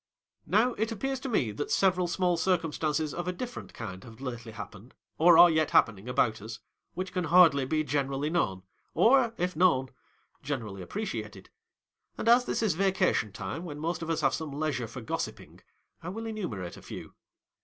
Now, 0.47 0.73
it 0.79 0.91
appears 0.91 1.19
to 1.19 1.29
me 1.29 1.51
that 1.51 1.69
several 1.69 2.07
small 2.07 2.35
circumstances 2.35 3.13
of 3.13 3.27
a 3.27 3.31
different 3.31 3.71
kind 3.71 4.03
have 4.03 4.19
lately 4.19 4.51
happened, 4.51 4.95
or 5.19 5.37
are 5.37 5.47
yet 5.47 5.69
happening, 5.69 6.09
about 6.09 6.41
us, 6.41 6.57
I 6.57 6.57
which 6.95 7.13
can 7.13 7.25
hardly 7.25 7.65
be 7.65 7.83
generally 7.83 8.31
known, 8.31 8.63
or, 8.95 9.35
if 9.37 9.55
i 9.55 9.59
known, 9.59 9.89
generally 10.41 10.81
appreciated. 10.81 11.51
And 12.17 12.27
as 12.27 12.45
this 12.45 12.61
j 12.61 12.65
is 12.65 12.73
vacation 12.73 13.31
time, 13.31 13.63
when 13.63 13.77
most 13.77 14.01
of 14.01 14.09
us 14.09 14.21
have 14.21 14.33
some 14.33 14.51
| 14.51 14.57
leisure 14.59 14.87
for 14.87 15.01
gossiping, 15.01 15.61
I 16.01 16.09
will 16.09 16.25
enumerate 16.25 16.77
a 16.77 16.81
few. 16.81 17.13